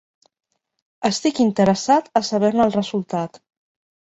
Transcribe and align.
Estic 1.09 1.43
interessat 1.45 2.09
a 2.21 2.25
saber-ne 2.31 2.67
el 2.67 2.77
resultat. 2.79 3.43